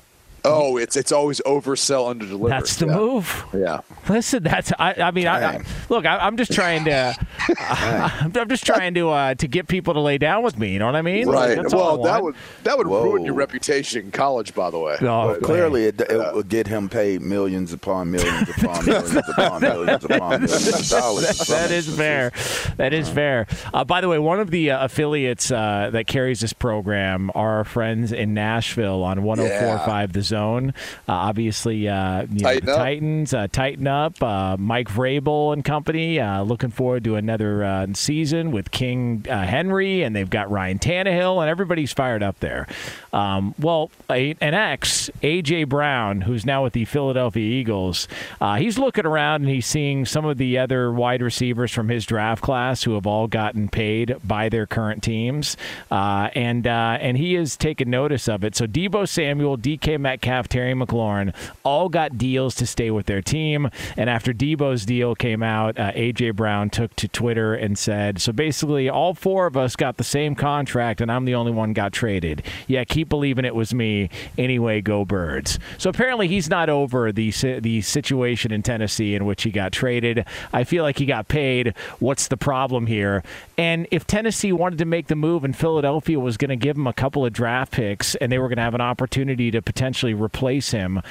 [0.44, 2.48] Oh, it's it's always oversell, under deliver.
[2.48, 2.96] That's the yeah.
[2.96, 3.44] move.
[3.54, 3.80] Yeah.
[4.08, 4.94] Listen, that's I.
[4.94, 7.14] I mean, I, I, look, I, I'm just trying to.
[7.58, 10.72] I'm, I'm just trying to uh, to get people to lay down with me.
[10.72, 11.28] You know what I mean?
[11.28, 11.56] Right.
[11.56, 12.24] that's all I well, that want.
[12.24, 13.04] would that would Whoa.
[13.04, 14.96] ruin your reputation in college, by the way.
[15.00, 19.60] Oh, But- Clearly, it, it would get him paid millions upon millions upon millions upon
[19.62, 21.48] millions upon millions of dollars.
[21.48, 22.32] in That is fair.
[22.76, 23.46] That is fair.
[23.74, 27.56] Uh, by the way, one of the uh, affiliates uh, that carries this program are
[27.58, 30.72] our friends in Nashville on 104.5 The Zone.
[31.08, 32.76] Uh, obviously, uh, you know, the.
[32.76, 36.20] Titans, uh, Titan Up, uh, Mike Vrabel and company.
[36.20, 40.78] Uh, looking forward to another uh, season with King uh, Henry, and they've got Ryan
[40.78, 42.66] Tannehill, and everybody's fired up there.
[43.12, 45.64] Um, well, a, an ex, A.J.
[45.64, 48.06] Brown, who's now with the Philadelphia Eagles,
[48.40, 52.06] uh, he's looking around and he's seeing some of the other wide receivers from his
[52.06, 55.56] draft class who have all gotten paid by their current teams,
[55.90, 58.54] uh, and uh, and he has taken notice of it.
[58.54, 63.70] So Deebo Samuel, DK Metcalf, Terry McLaurin all got deals to stay with their team,
[63.96, 68.32] and after Deebo's deal came out, uh, AJ Brown took to Twitter and said, "So
[68.32, 71.92] basically, all four of us got the same contract, and I'm the only one got
[71.92, 72.42] traded.
[72.66, 74.10] Yeah, keep believing it was me.
[74.38, 77.30] Anyway, go Birds." So apparently, he's not over the
[77.60, 80.24] the situation in Tennessee in which he got traded.
[80.52, 81.74] I feel like he got paid.
[81.98, 83.22] What's the problem here?
[83.56, 86.86] And if Tennessee wanted to make the move and Philadelphia was going to give him
[86.86, 90.09] a couple of draft picks and they were going to have an opportunity to potentially
[90.14, 91.02] replace him,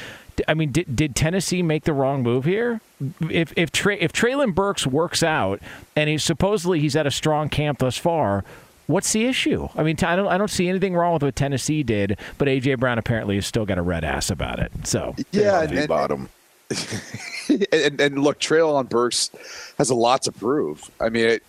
[0.48, 2.82] I mean, did, did Tennessee make the wrong move here?
[3.30, 5.62] If if Tra- if Treylon Burks works out
[5.96, 8.44] and he's supposedly he's at a strong camp thus far.
[8.88, 9.70] What's the issue?
[9.76, 12.80] I mean, I don't, I don't see anything wrong with what Tennessee did, but AJ
[12.80, 14.72] Brown apparently has still got a red ass about it.
[14.84, 16.30] So Yeah, The and, bottom.
[17.72, 19.30] and, and look, Treylon Burks
[19.78, 20.90] has a lot to prove.
[21.00, 21.44] I mean, it,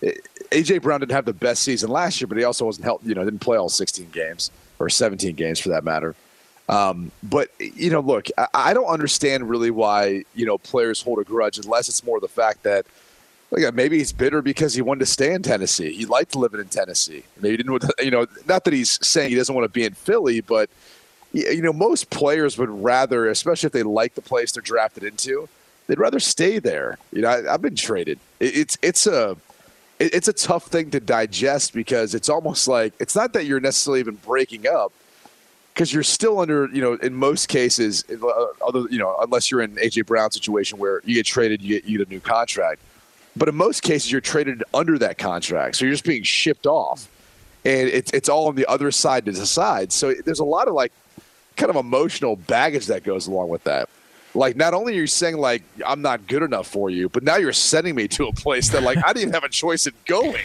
[0.00, 3.04] it, AJ Brown didn't have the best season last year, but he also wasn't helped.
[3.04, 6.14] You know, didn't play all 16 games or 17 games for that matter.
[6.68, 11.18] Um, but you know, look, I, I don't understand really why you know players hold
[11.18, 12.86] a grudge unless it's more the fact that.
[13.50, 15.92] Like maybe he's bitter because he wanted to stay in Tennessee.
[15.92, 17.22] He liked living in Tennessee.
[17.40, 19.92] Maybe he didn't, you know, not that he's saying he doesn't want to be in
[19.92, 20.68] Philly, but
[21.34, 25.48] you know, most players would rather, especially if they like the place they're drafted into,
[25.86, 26.98] they'd rather stay there.
[27.12, 28.18] You know, I, I've been traded.
[28.40, 29.36] It, it's it's a
[29.98, 33.60] it, it's a tough thing to digest because it's almost like it's not that you're
[33.60, 34.92] necessarily even breaking up
[35.74, 39.60] because you're still under you know in most cases uh, other you know unless you're
[39.60, 42.80] in AJ Brown situation where you get traded you get you get a new contract.
[43.36, 47.08] But in most cases you're traded under that contract so you're just being shipped off.
[47.64, 50.74] And it's it's all on the other side to decide so there's a lot of
[50.74, 50.92] like
[51.56, 53.88] kind of emotional baggage that goes along with that.
[54.34, 57.36] Like not only are you saying like I'm not good enough for you but now
[57.36, 60.42] you're sending me to a place that like I didn't have a choice in going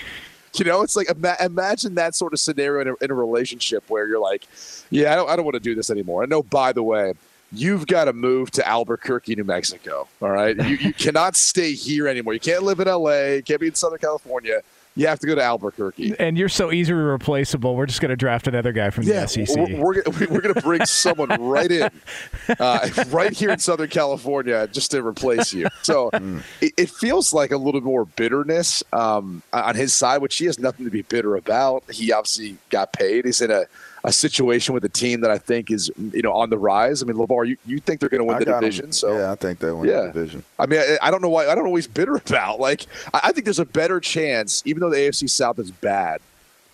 [0.55, 3.83] you know, it's like ima- imagine that sort of scenario in a, in a relationship
[3.89, 4.47] where you're like,
[4.89, 6.23] yeah, I don't, I don't want to do this anymore.
[6.23, 7.13] I know, by the way,
[7.51, 10.07] you've got to move to Albuquerque, New Mexico.
[10.21, 12.33] All right, you, you cannot stay here anymore.
[12.33, 13.37] You can't live in L.A.
[13.37, 14.61] You can't be in Southern California.
[14.95, 16.15] You have to go to Albuquerque.
[16.19, 17.75] and you're so easily replaceable.
[17.75, 19.55] We're just going to draft another guy from the E SEC.
[19.55, 21.89] We're, we're, gonna- we're going to bring someone right in,
[22.59, 25.67] uh, right here in Southern California, just to replace you.
[25.83, 26.09] So
[26.59, 30.59] it, it feels like a little more bitterness um, on his side, which he has
[30.59, 31.83] nothing to be bitter about.
[31.89, 33.23] He obviously got paid.
[33.25, 33.65] He's in a,
[34.03, 37.03] a situation with a team that I think is you know on the rise.
[37.03, 38.91] I mean, LeVar, you, you think they're going to win I the division?
[38.91, 40.01] So yeah, I think they win Yeah.
[40.01, 40.43] the division.
[40.57, 41.47] I mean, I, I don't know why.
[41.47, 42.59] I don't know what he's bitter about.
[42.59, 46.21] Like, I, I think there's a better chance, even though the AFC South is bad.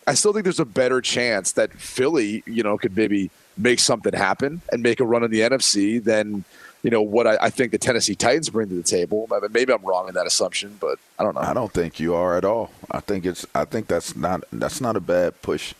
[0.08, 4.14] I still think there's a better chance that Philly, you know, could maybe make something
[4.14, 6.44] happen and make a run in the NFC than,
[6.84, 9.28] you know, what I, I think the Tennessee Titans bring to the table.
[9.32, 11.42] I mean, maybe I'm wrong in that assumption, but I don't know.
[11.42, 12.70] I don't think you are at all.
[12.92, 13.48] I think it's.
[13.56, 14.44] I think that's not.
[14.54, 15.74] That's not a bad push,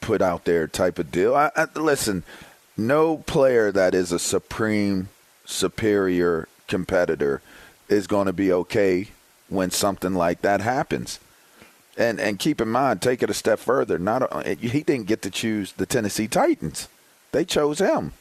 [0.00, 1.34] put out there type of deal.
[1.34, 2.24] I, I, listen,
[2.76, 5.08] no player that is a supreme,
[5.44, 7.42] superior competitor
[7.88, 9.08] is going to be okay
[9.48, 11.18] when something like that happens.
[11.96, 13.98] And and keep in mind, take it a step further.
[13.98, 16.86] Not he didn't get to choose the Tennessee Titans;
[17.32, 18.12] they chose him.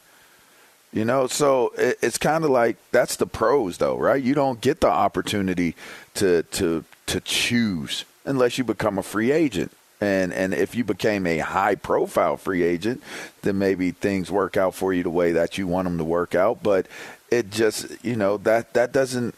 [0.92, 4.24] You know, so it, it's kind of like that's the pros, though, right?
[4.24, 5.76] You don't get the opportunity
[6.16, 9.72] to to to choose unless you become a free agent.
[10.00, 13.02] And and if you became a high profile free agent,
[13.42, 16.36] then maybe things work out for you the way that you want them to work
[16.36, 16.62] out.
[16.62, 16.86] But
[17.32, 19.34] it just you know that that doesn't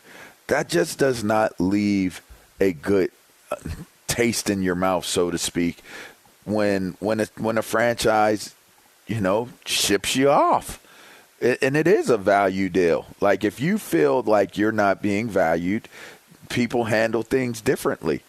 [0.47, 2.21] that just does not leave
[2.59, 3.11] a good
[3.51, 3.55] uh,
[4.07, 5.81] taste in your mouth, so to speak,
[6.43, 8.53] when when a, when a franchise
[9.07, 10.85] you know ships you off.
[11.41, 13.05] And it is a value deal.
[13.21, 15.87] Like if you feel like you're not being valued,
[16.49, 18.23] people handle things differently.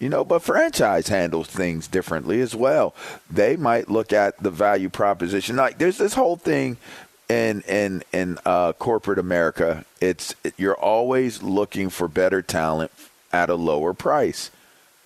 [0.00, 2.94] You know, but franchise handles things differently as well.
[3.30, 5.56] They might look at the value proposition.
[5.56, 6.78] Like there's this whole thing
[7.28, 9.84] in in in uh, corporate America.
[10.00, 12.90] It's you're always looking for better talent
[13.30, 14.50] at a lower price.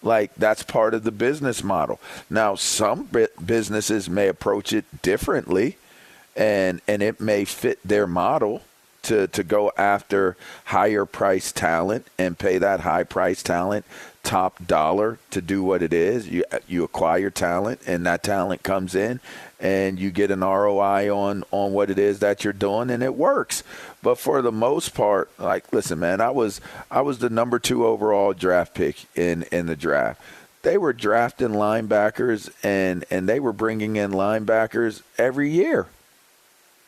[0.01, 2.01] Like that's part of the business model.
[2.30, 5.76] Now, some bu- businesses may approach it differently,
[6.36, 8.62] and and it may fit their model
[9.03, 10.36] to to go after
[10.66, 13.84] higher price talent and pay that high price talent
[14.25, 16.29] top dollar to do what it is.
[16.29, 19.20] You you acquire talent, and that talent comes in,
[19.61, 23.14] and you get an ROI on on what it is that you're doing, and it
[23.14, 23.62] works.
[24.03, 26.61] But for the most part, like listen, man, I was
[26.91, 30.20] I was the number two overall draft pick in in the draft.
[30.62, 35.87] They were drafting linebackers, and and they were bringing in linebackers every year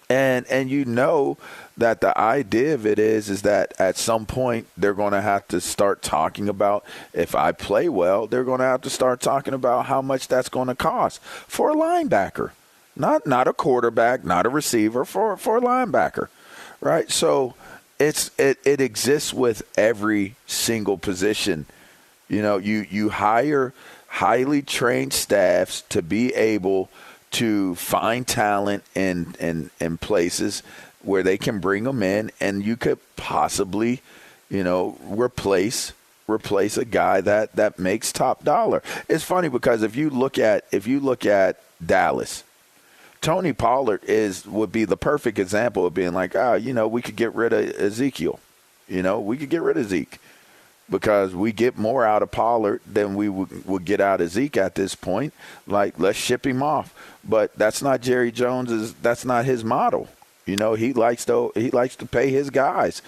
[0.08, 1.36] and and you know
[1.76, 5.46] that the idea of it is is that at some point they're going to have
[5.48, 9.54] to start talking about if I play well, they're going to have to start talking
[9.54, 12.52] about how much that's going to cost for a linebacker,
[12.94, 16.28] not not a quarterback, not a receiver, for for a linebacker,
[16.80, 17.10] right?
[17.10, 17.54] So
[17.98, 21.66] it's it it exists with every single position.
[22.28, 23.74] You know, you you hire
[24.08, 26.88] highly trained staffs to be able
[27.32, 30.62] to find talent in in in places
[31.06, 34.02] where they can bring them in, and you could possibly,
[34.50, 35.92] you know, replace
[36.28, 38.82] replace a guy that that makes top dollar.
[39.08, 42.42] It's funny because if you look at if you look at Dallas,
[43.20, 47.02] Tony Pollard is would be the perfect example of being like, ah, you know, we
[47.02, 48.40] could get rid of Ezekiel.
[48.88, 50.20] You know, we could get rid of Zeke
[50.88, 54.56] because we get more out of Pollard than we would, would get out of Zeke
[54.56, 55.32] at this point.
[55.66, 56.94] Like, let's ship him off.
[57.24, 58.94] But that's not Jerry Jones's.
[58.94, 60.08] That's not his model.
[60.46, 63.02] You know, he likes to he likes to pay his guys.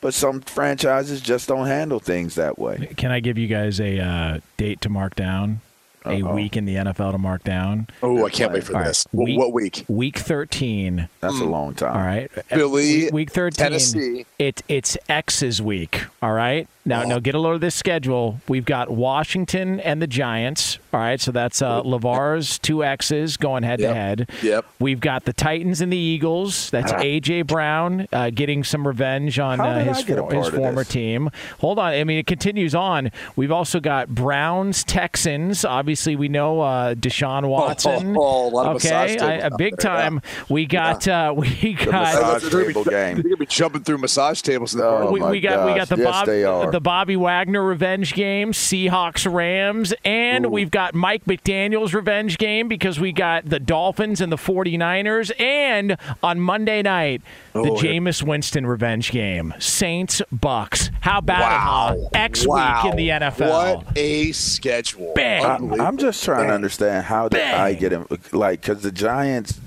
[0.00, 2.92] But some franchises just don't handle things that way.
[2.96, 5.60] Can I give you guys a uh, date to mark down?
[6.04, 6.34] A Uh-oh.
[6.34, 7.86] week in the NFL to mark down.
[8.02, 8.88] Oh, I can't wait for All right.
[8.88, 9.06] this.
[9.12, 9.84] What, what week?
[9.86, 11.08] Week 13.
[11.20, 11.96] That's a long time.
[11.96, 12.28] All right.
[12.48, 13.52] Philly, week, week 13.
[13.56, 14.26] Tennessee.
[14.36, 16.06] It, it's X's week.
[16.20, 16.66] All right.
[16.84, 18.40] Now, now get a load of this schedule.
[18.48, 20.80] We've got Washington and the Giants.
[20.92, 21.20] All right.
[21.20, 24.28] So that's uh, LeVar's two X's going head to head.
[24.42, 24.66] Yep.
[24.80, 26.70] We've got the Titans and the Eagles.
[26.70, 27.42] That's A.J.
[27.42, 31.30] Brown uh, getting some revenge on uh, his, for- his former team.
[31.60, 31.92] Hold on.
[31.92, 33.12] I mean, it continues on.
[33.36, 35.64] We've also got Browns, Texans.
[35.64, 38.16] Obviously, we know uh, Deshaun Watson.
[38.18, 40.02] Oh, a lot of massage okay, tables I, a big there, yeah.
[40.02, 40.22] time.
[40.48, 43.14] We got uh, we got massage be- table game.
[43.14, 45.88] They're gonna be jumping through massage tables in the Oh, we, we got we got
[45.88, 46.71] the Yes, Bob, they are.
[46.72, 52.98] The Bobby Wagner revenge game, Seahawks Rams, and we've got Mike McDaniel's revenge game because
[52.98, 57.20] we got the Dolphins and the 49ers, and on Monday night
[57.52, 57.90] the Oh, yeah.
[57.92, 60.90] Jameis Winston revenge game, Saints Bucks.
[61.02, 61.92] How about Wow.
[61.94, 62.00] it?
[62.02, 62.08] huh?
[62.14, 62.82] X Wow.
[62.84, 63.50] week in the NFL.
[63.50, 65.12] What a schedule.
[65.14, 65.44] Bang.
[65.44, 65.82] I, Unbelievable.
[65.86, 69.60] I'm just trying to understand how did I get him like because the Giants,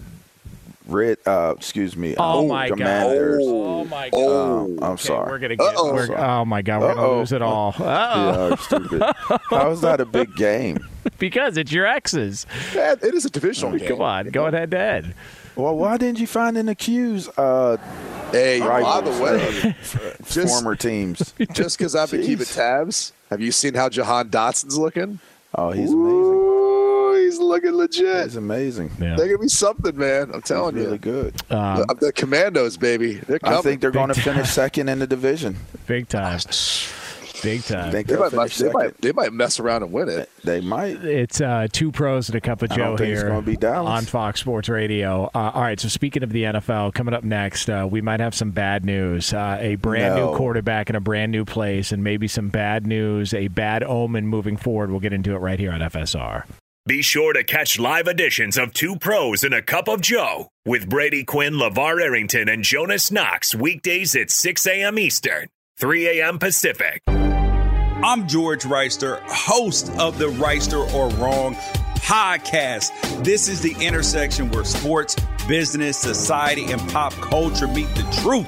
[0.88, 2.79] red, uh, excuse me, Oh um, my God.
[2.81, 4.17] Oh my god.
[4.17, 5.31] Oh, Um, I'm Okay, sorry.
[5.31, 5.65] We're gonna get.
[5.65, 5.93] Uh-oh.
[5.93, 7.75] We're, oh my god, we're gonna lose it all.
[7.77, 8.49] Uh-oh.
[8.49, 9.01] Yeah, stupid.
[9.49, 10.88] How is that a big game?
[11.19, 12.45] because it's your exes.
[12.75, 13.88] Man, it is a divisional game.
[13.88, 15.15] Come on, go head to head.
[15.55, 17.77] Well, why didn't you find an accused uh,
[18.31, 21.33] Hey, by the way, uh, just- former teams?
[21.53, 25.19] just because I've been keeping tabs, have you seen how Jahan Dotson's looking?
[25.57, 25.95] Oh, he's amazing.
[25.95, 26.64] Ooh, he's
[27.26, 28.05] he's looking legit.
[28.26, 28.91] It's amazing.
[28.99, 29.15] Yeah.
[29.15, 30.32] They're gonna be something, man.
[30.34, 30.82] I'm telling you.
[30.84, 30.99] Really you.
[30.99, 31.36] good.
[31.49, 33.15] The, the Commanders, baby.
[33.15, 33.59] They're coming.
[33.59, 35.57] I think they're going to finish second in the division.
[35.88, 36.39] Big time.
[37.43, 37.91] Big time.
[37.91, 40.32] they they'll might, they, might, they might mess around and win it.
[40.43, 41.03] They might.
[41.03, 43.41] It's uh, two pros and a cup of I don't Joe think it's here gonna
[43.43, 43.88] be Dallas.
[43.89, 45.30] on Fox Sports Radio.
[45.36, 48.34] Uh, all right, so speaking of the NFL, coming up next, uh, we might have
[48.34, 49.32] some bad news.
[49.34, 50.32] Uh, a brand No.
[50.32, 54.26] new quarterback in a brand new place, and maybe some bad news, a bad omen
[54.28, 54.89] moving forward.
[54.89, 56.45] We'll get into it right here on FSR.
[56.88, 60.88] Be sure to catch live editions of Two Pros and a Cup of Joe with
[60.88, 64.99] Brady Quinn, LeVar Arrington, and Jonas Knox weekdays at 6 a.m.
[64.99, 65.47] Eastern,
[65.79, 66.38] 3 a.m.
[66.38, 67.01] Pacific.
[67.07, 71.55] I'm George Reister, host of the Reister or Wrong
[71.95, 72.91] podcast.
[73.23, 75.15] This is the intersection where sports,
[75.47, 78.47] business, society, and pop culture meet the truth.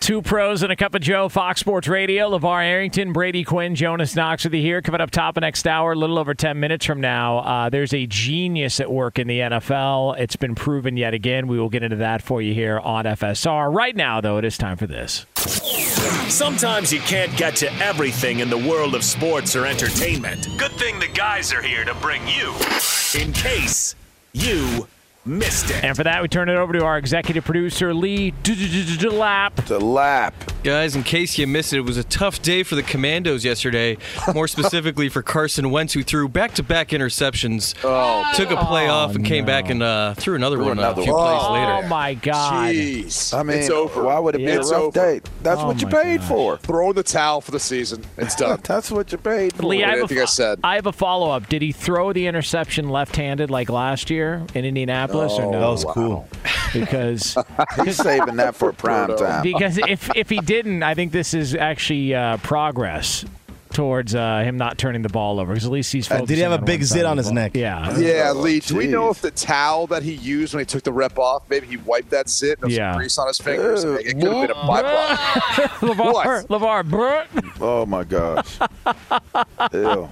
[0.00, 2.30] Two pros and a cup of Joe, Fox Sports Radio.
[2.30, 4.80] LeVar Arrington, Brady Quinn, Jonas Knox with you here.
[4.80, 7.38] Coming up top of next hour, a little over 10 minutes from now.
[7.38, 10.18] Uh, there's a genius at work in the NFL.
[10.18, 11.46] It's been proven yet again.
[11.46, 13.74] We will get into that for you here on FSR.
[13.74, 15.26] Right now, though, it is time for this.
[15.36, 20.48] Sometimes you can't get to everything in the world of sports or entertainment.
[20.56, 22.54] Good thing the guys are here to bring you
[23.20, 23.94] in case
[24.32, 24.86] you
[25.28, 25.84] missed it.
[25.84, 29.54] And for that, we turn it over to our executive producer, Lee Delap.
[29.66, 30.32] Delap.
[30.64, 33.96] Guys, in case you missed it, it was a tough day for the Commanders yesterday.
[34.34, 37.74] More specifically for Carson Wentz, who threw back-to-back interceptions.
[37.84, 39.46] Oh, took a play Oh, off and came no.
[39.46, 41.22] back and uh, threw another Threw one another a few one.
[41.26, 41.72] plays Oh, later.
[41.84, 42.74] Oh my God.
[42.74, 43.38] Jeez.
[43.38, 44.02] I mean, it's over.
[44.02, 44.90] why would it be It's a rough over.
[44.92, 45.20] day?
[45.42, 46.28] That's Oh what you paid gosh.
[46.28, 46.56] for.
[46.58, 48.04] Throw in the towel for the season.
[48.16, 48.60] It's done.
[48.64, 49.62] That's what you paid for.
[49.64, 50.60] Lee, I I think a, I said.
[50.64, 51.48] I have a follow up.
[51.48, 55.60] Did he throw the interception left handed like last year in Indianapolis or no?
[55.60, 56.28] That was cool.
[56.74, 57.34] Because
[57.84, 59.42] He's saving that for prime time.
[59.42, 63.24] because if if he didn't, I think this is actually uh, progress
[63.72, 65.52] towards uh, him not turning the ball over.
[65.54, 66.10] Because at least he's.
[66.10, 67.34] Uh, did he have a big zit on his ball.
[67.36, 67.52] neck?
[67.54, 67.96] Yeah.
[67.98, 68.60] Yeah, Oh, Lee.
[68.60, 71.42] Do we know if the towel that he used when he took the rep off,
[71.48, 72.92] maybe he wiped that zit and Yeah.
[72.92, 73.84] some grease on his fingers?
[73.84, 73.94] Ew.
[73.94, 75.68] it could have been a byproduct.
[75.88, 76.48] LeVar, What?
[76.48, 77.60] LeVar, bruh.
[77.62, 78.58] Oh my gosh.
[79.72, 80.08] Ew.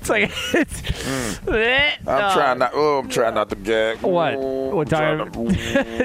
[0.00, 0.22] It's like
[0.54, 0.80] it's.
[0.80, 2.06] Mm.
[2.06, 2.70] Uh, I'm trying not.
[2.74, 3.98] Oh, I'm trying not to gag.
[4.02, 4.34] What?
[4.34, 5.30] Oh, We're talking,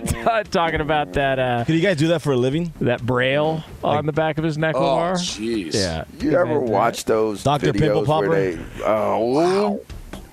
[0.05, 2.73] trying talking about that uh, Could you guys do that for a living?
[2.81, 5.73] that braille on the back of his neck, Oh, jeez.
[5.73, 6.03] Yeah.
[6.19, 7.71] You ever watch those Dr.
[7.73, 8.29] Pimple videos Popper?
[8.29, 9.81] where they, oh,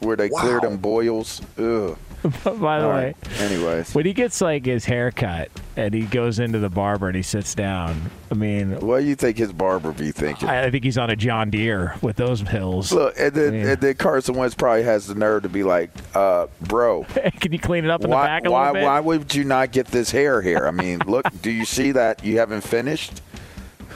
[0.00, 1.40] where they clear them boils?
[1.58, 1.96] Ugh.
[2.44, 3.40] By the All way, right.
[3.40, 7.22] Anyways, when he gets like his haircut and he goes into the barber and he
[7.22, 10.48] sits down, I mean, what do you think his barber be thinking?
[10.48, 12.92] I, I think he's on a John Deere with those hills.
[12.92, 13.70] Look, and then, Yeah.
[13.72, 17.04] and then Carson Wentz probably has the nerve to be like, uh, "Bro,
[17.40, 18.84] Can you clean it up in the back a why, little bit?
[18.84, 20.66] why would you not get this hair here?
[20.66, 23.20] I mean, look, do you see that you haven't finished?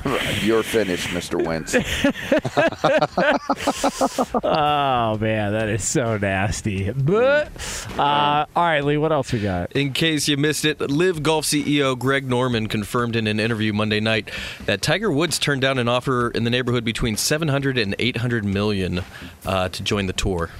[0.42, 1.44] You're finished, Mr.
[1.44, 1.74] Wentz.
[4.42, 6.90] Oh man, that is so nasty.
[6.90, 7.50] But
[7.98, 9.72] uh, all right, Lee, what else we got?
[9.72, 14.00] In case you missed it, LIV Golf CEO Greg Norman confirmed in an interview Monday
[14.00, 14.30] night
[14.66, 19.02] that Tiger Woods turned down an offer in the neighborhood between 700 and 800 million
[19.44, 20.50] uh, to join the tour.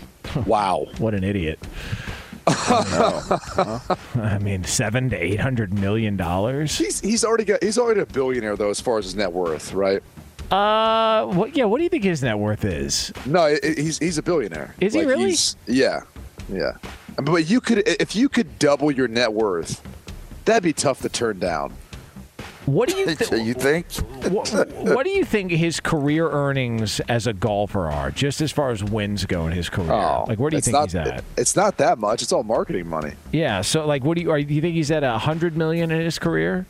[0.45, 0.87] Wow.
[0.99, 1.59] What an idiot!
[4.17, 6.77] I mean, seven to eight hundred million dollars.
[6.79, 9.73] He's he's already got he's already a billionaire though as far as his net worth,
[9.73, 10.03] right?
[10.51, 11.57] Uh, what?
[11.57, 13.13] Yeah, what do you think his net worth is?
[13.27, 14.75] No, i- i- he's he's a billionaire.
[14.81, 15.35] Is he really?
[15.67, 16.03] Yeah,
[16.53, 16.73] yeah.
[17.23, 19.83] But you could if you could double your net worth,
[20.45, 21.73] that'd be tough to turn down.
[22.67, 23.91] What do you th- you think?
[24.33, 28.71] what, what do you think his career earnings as a golfer are, just as far
[28.71, 29.89] as wins go in his career?
[30.29, 31.25] like, where do you Oh, think not, he's at?
[31.37, 32.23] It's not that much.
[32.23, 33.13] It's all marketing money.
[33.33, 33.61] Yeah.
[33.63, 34.31] So, like, what do you?
[34.31, 36.67] Are, do you think he's at a hundred million in his career?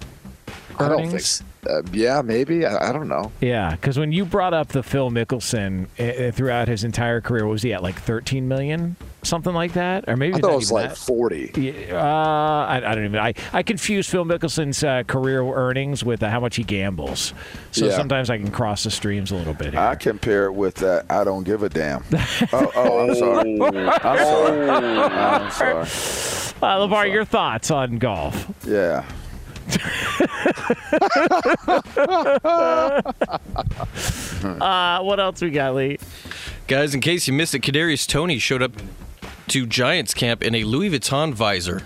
[0.78, 1.08] I don't think.
[1.08, 1.42] Earnings?
[1.68, 2.66] Uh, yeah, maybe.
[2.66, 3.32] I, I don't know.
[3.40, 7.52] Yeah, because when you brought up the Phil Mickelson uh, throughout his entire career, what
[7.52, 10.72] was he at like 13 million, something like that, or maybe I thought it was
[10.72, 10.96] like that.
[10.98, 11.50] forty.
[11.56, 13.18] Yeah, uh, I, I don't even.
[13.20, 17.34] I, I confuse Phil Mickelson's uh, career earnings with uh, how much he gambles.
[17.72, 17.96] So Yeah.
[17.96, 19.72] sometimes I can cross the streams a little bit.
[19.72, 19.80] Here.
[19.80, 21.06] I compare it with that.
[21.10, 22.04] I don't give a damn.
[22.52, 23.60] oh, oh, I'm sorry.
[23.62, 24.70] I'm sorry.
[24.70, 25.80] I'm sorry.
[26.62, 28.46] Uh, LeVar, your thoughts on golf?
[28.66, 29.04] Yeah.
[34.44, 35.98] Uh, what else we got, Lee?
[36.68, 38.72] Guys, in case you missed it, Kadarius Toney showed up
[39.48, 41.82] to Giants camp in a Louis Vuitton visor.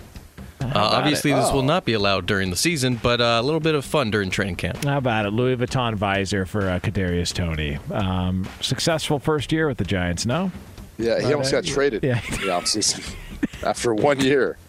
[0.61, 1.37] Uh, obviously, it?
[1.37, 1.55] this Oh.
[1.57, 4.29] will not be allowed during the season, but uh, a little bit of fun during
[4.31, 4.85] training camp.
[4.85, 5.31] How about it?
[5.31, 7.79] Louis Vuitton visor for uh, Kadarius Toney.
[7.91, 10.27] Um, successful first year with the Giants.
[10.27, 10.53] No.
[10.99, 12.03] Yeah, he Not almost a- got traded.
[12.05, 12.21] Yeah.
[12.27, 13.15] in the offseason
[13.67, 14.59] after one year.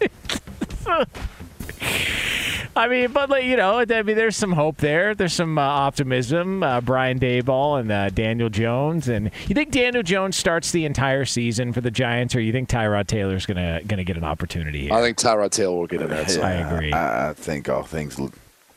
[2.74, 5.14] I mean, but like, you know, I mean, there's some hope there.
[5.14, 6.62] There's some uh, optimism.
[6.62, 11.24] Uh, Brian Daboll and uh, Daniel Jones, and you think Daniel Jones starts the entire
[11.26, 14.84] season for the Giants, or you think Tyrod Taylor's gonna gonna get an opportunity?
[14.84, 14.92] Here?
[14.92, 16.44] I think Tyrod Taylor will get in there.
[16.44, 16.92] I agree.
[16.92, 18.18] I, I think all things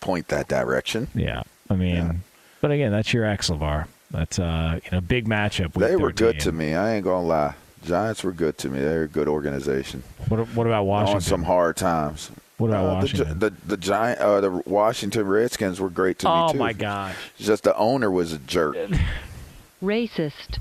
[0.01, 1.07] point that direction.
[1.15, 2.21] Yeah, I mean,
[2.59, 3.87] but again, that's your ex LeVar.
[4.11, 5.75] That's uh, you know, big matchup.
[5.75, 6.41] week They were good 13.
[6.41, 6.73] to me.
[6.75, 7.55] I ain't gonna lie.
[7.85, 8.79] Giants were good to me.
[8.79, 10.03] They're a good organization.
[10.27, 11.15] What, what about Washington?
[11.15, 12.31] On some hard times.
[12.57, 13.39] What about Uh, the Washington?
[13.39, 16.57] The, the, giant, uh, the Washington Redskins were great to oh me too.
[16.57, 17.15] Oh my gosh.
[17.37, 18.75] Just the owner was a jerk.
[19.83, 20.57] Racist.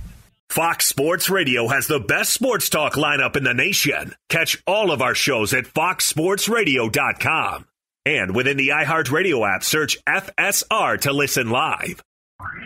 [0.50, 4.14] Fox Sports Radio has the best sports talk lineup in the nation.
[4.28, 7.66] Catch all of our shows at foxsportsradio.com.
[8.06, 12.02] And within the iHeartRadio app, search FSR to listen live.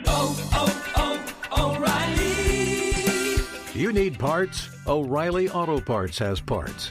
[0.07, 3.81] Oh oh oh, O'Reilly!
[3.81, 4.69] You need parts?
[4.87, 6.91] O'Reilly Auto Parts has parts.